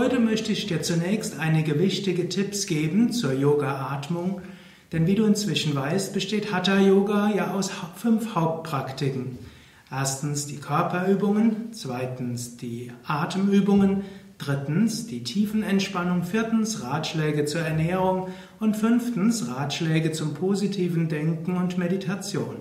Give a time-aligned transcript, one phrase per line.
[0.00, 4.40] Heute möchte ich dir zunächst einige wichtige Tipps geben zur Yoga-Atmung,
[4.92, 9.38] denn wie du inzwischen weißt, besteht Hatha Yoga ja aus fünf Hauptpraktiken.
[9.90, 14.04] Erstens die Körperübungen, zweitens die Atemübungen,
[14.38, 22.56] drittens die Tiefenentspannung, viertens Ratschläge zur Ernährung und fünftens Ratschläge zum positiven Denken und Meditation.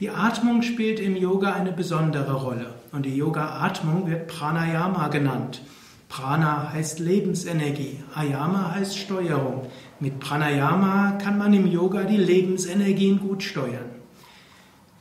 [0.00, 5.60] Die Atmung spielt im Yoga eine besondere Rolle und die Yoga-Atmung wird Pranayama genannt.
[6.08, 9.66] Prana heißt Lebensenergie, Ayama heißt Steuerung.
[10.00, 13.90] Mit Pranayama kann man im Yoga die Lebensenergien gut steuern.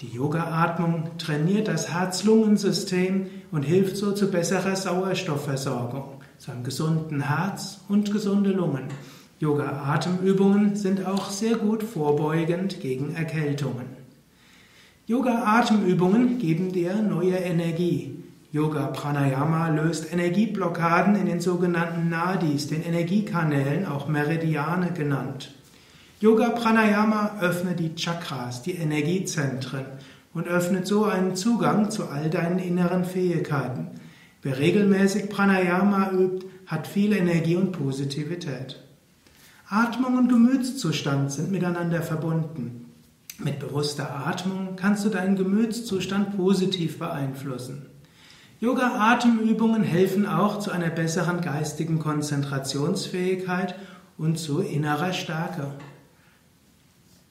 [0.01, 7.79] Die Yoga-Atmung trainiert das Herz-Lungen-System und hilft so zu besserer Sauerstoffversorgung, zu einem gesunden Herz
[7.87, 8.89] und gesunde Lungen.
[9.39, 13.87] Yoga-Atemübungen sind auch sehr gut vorbeugend gegen Erkältungen.
[15.07, 18.16] Yoga-Atemübungen geben dir neue Energie.
[18.53, 25.53] Yoga Pranayama löst Energieblockaden in den sogenannten Nadis, den Energiekanälen, auch Meridiane genannt.
[26.21, 29.85] Yoga Pranayama öffnet die Chakras, die Energiezentren
[30.33, 33.89] und öffnet so einen Zugang zu all deinen inneren Fähigkeiten.
[34.41, 38.81] Wer regelmäßig Pranayama übt, hat viel Energie und Positivität.
[39.67, 42.85] Atmung und Gemütszustand sind miteinander verbunden.
[43.39, 47.87] Mit bewusster Atmung kannst du deinen Gemütszustand positiv beeinflussen.
[48.59, 53.75] Yoga-Atemübungen helfen auch zu einer besseren geistigen Konzentrationsfähigkeit
[54.17, 55.73] und zu innerer Stärke.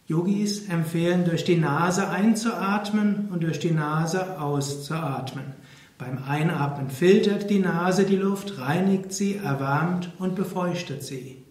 [0.06, 5.47] Yogis empfehlen, durch die Nase einzuatmen und durch die Nase auszuatmen.
[5.98, 11.42] Beim Einatmen filtert die Nase die Luft, reinigt sie, erwärmt und befeuchtet sie.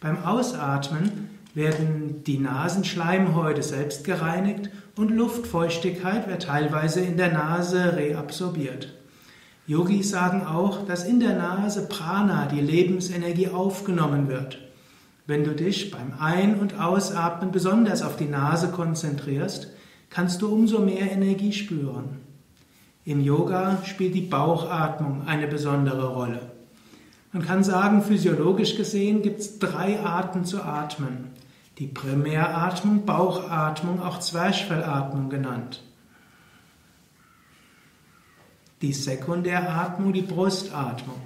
[0.00, 8.92] Beim Ausatmen werden die Nasenschleimhäute selbst gereinigt und Luftfeuchtigkeit wird teilweise in der Nase reabsorbiert.
[9.66, 14.58] Yogis sagen auch, dass in der Nase Prana, die Lebensenergie, aufgenommen wird.
[15.26, 19.68] Wenn du dich beim Ein- und Ausatmen besonders auf die Nase konzentrierst,
[20.10, 22.20] kannst du umso mehr Energie spüren.
[23.06, 26.40] Im Yoga spielt die Bauchatmung eine besondere Rolle.
[27.32, 31.30] Man kann sagen, physiologisch gesehen gibt es drei Arten zu atmen.
[31.78, 35.82] Die Primäratmung, Bauchatmung, auch Zwerchfellatmung genannt.
[38.84, 41.16] Die Sekundäratmung, die Brustatmung.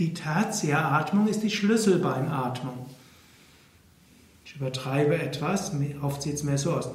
[0.00, 2.86] Die Tertiäratmung ist die Schlüsselbeinatmung.
[4.44, 5.70] Ich übertreibe etwas,
[6.02, 6.88] oft sieht es mehr so aus.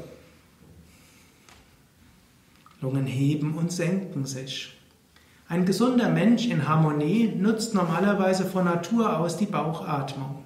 [2.82, 4.78] Lungen heben und senken sich.
[5.48, 10.44] Ein gesunder Mensch in Harmonie nutzt normalerweise von Natur aus die Bauchatmung.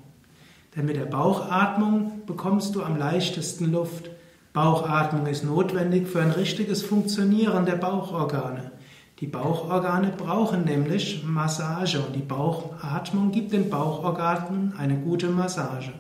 [0.76, 4.12] Denn mit der Bauchatmung bekommst du am leichtesten Luft.
[4.54, 8.72] Bauchatmung ist notwendig für ein richtiges Funktionieren der Bauchorgane.
[9.20, 15.92] Die Bauchorgane brauchen nämlich Massage und die Bauchatmung gibt den Bauchorganen eine gute Massage.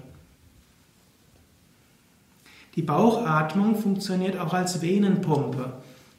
[2.75, 5.73] Die Bauchatmung funktioniert auch als Venenpumpe.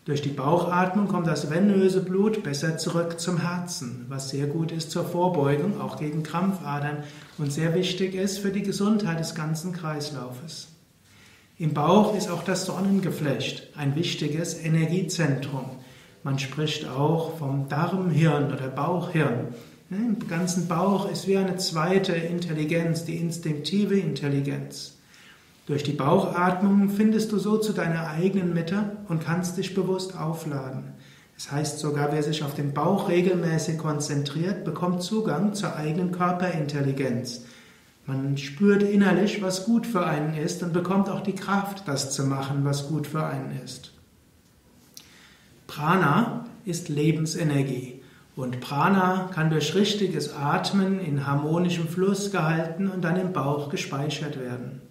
[0.04, 4.90] Durch die Bauchatmung kommt das venöse Blut besser zurück zum Herzen, was sehr gut ist
[4.90, 7.04] zur Vorbeugung, auch gegen Krampfadern
[7.38, 10.73] und sehr wichtig ist für die Gesundheit des ganzen Kreislaufes.
[11.56, 15.66] Im Bauch ist auch das Sonnengeflecht ein wichtiges Energiezentrum.
[16.24, 19.54] Man spricht auch vom Darmhirn oder Bauchhirn.
[19.88, 24.96] Im ganzen Bauch ist wie eine zweite Intelligenz, die instinktive Intelligenz.
[25.66, 30.94] Durch die Bauchatmung findest du so zu deiner eigenen Mitte und kannst dich bewusst aufladen.
[31.36, 37.44] Das heißt sogar, wer sich auf den Bauch regelmäßig konzentriert, bekommt Zugang zur eigenen Körperintelligenz.
[38.06, 42.24] Man spürt innerlich, was gut für einen ist und bekommt auch die Kraft, das zu
[42.24, 43.92] machen, was gut für einen ist.
[45.66, 48.02] Prana ist Lebensenergie
[48.36, 54.38] und Prana kann durch richtiges Atmen in harmonischem Fluss gehalten und dann im Bauch gespeichert
[54.38, 54.82] werden.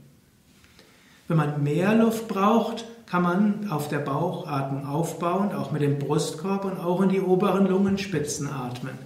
[1.28, 6.66] Wenn man mehr Luft braucht, kann man auf der Bauchatmung aufbauen, auch mit dem Brustkorb
[6.66, 8.98] und auch in die oberen Lungenspitzen atmen.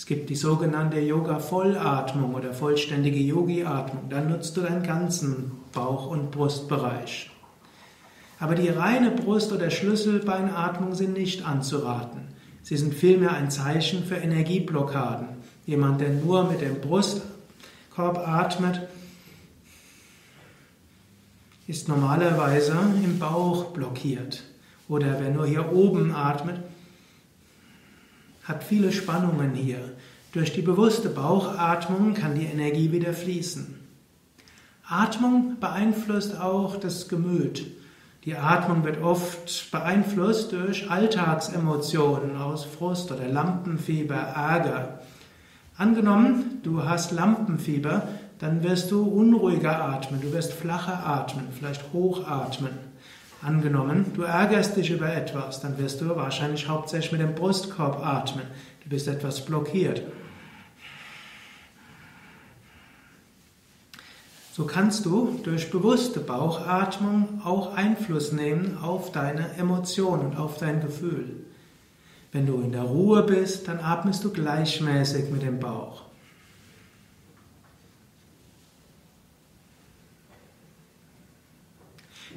[0.00, 4.08] Es gibt die sogenannte Yoga-Vollatmung oder vollständige Yogi-Atmung.
[4.08, 7.30] Dann nutzt du deinen ganzen Bauch- und Brustbereich.
[8.38, 12.28] Aber die reine Brust- oder Schlüsselbeinatmung sind nicht anzuraten.
[12.62, 15.28] Sie sind vielmehr ein Zeichen für Energieblockaden.
[15.66, 18.80] Jemand, der nur mit dem Brustkorb atmet,
[21.66, 22.72] ist normalerweise
[23.04, 24.44] im Bauch blockiert.
[24.88, 26.56] Oder wer nur hier oben atmet,
[28.50, 29.78] hat viele Spannungen hier.
[30.32, 33.78] Durch die bewusste Bauchatmung kann die Energie wieder fließen.
[34.88, 37.64] Atmung beeinflusst auch das Gemüt.
[38.24, 45.00] Die Atmung wird oft beeinflusst durch Alltagsemotionen aus Frust oder Lampenfieber, Ärger.
[45.78, 48.08] Angenommen, du hast Lampenfieber,
[48.40, 52.72] dann wirst du unruhiger atmen, du wirst flacher atmen, vielleicht hochatmen.
[53.42, 58.44] Angenommen, du ärgerst dich über etwas, dann wirst du wahrscheinlich hauptsächlich mit dem Brustkorb atmen.
[58.84, 60.02] Du bist etwas blockiert.
[64.52, 70.82] So kannst du durch bewusste Bauchatmung auch Einfluss nehmen auf deine Emotionen und auf dein
[70.82, 71.46] Gefühl.
[72.32, 76.09] Wenn du in der Ruhe bist, dann atmest du gleichmäßig mit dem Bauch.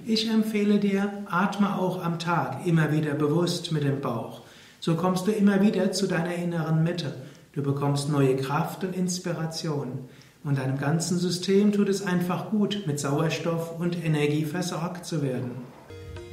[0.06, 4.42] Ich empfehle dir, atme auch am Tag immer wieder bewusst mit dem Bauch.
[4.82, 7.14] So kommst du immer wieder zu deiner inneren Mitte.
[7.54, 10.10] Du bekommst neue Kraft und Inspiration.
[10.44, 15.52] Und deinem ganzen System tut es einfach gut, mit Sauerstoff und Energie versorgt zu werden.